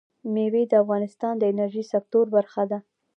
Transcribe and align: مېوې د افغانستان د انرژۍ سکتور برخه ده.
مېوې 0.33 0.63
د 0.69 0.73
افغانستان 0.83 1.33
د 1.37 1.43
انرژۍ 1.51 1.83
سکتور 1.93 2.25
برخه 2.35 2.63
ده. 2.71 2.79